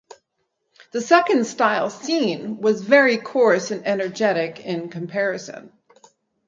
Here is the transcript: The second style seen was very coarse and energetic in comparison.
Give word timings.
The 0.93 1.01
second 1.01 1.45
style 1.45 1.91
seen 1.91 2.59
was 2.59 2.81
very 2.81 3.17
coarse 3.17 3.69
and 3.69 3.85
energetic 3.85 4.59
in 4.65 4.89
comparison. 4.89 5.71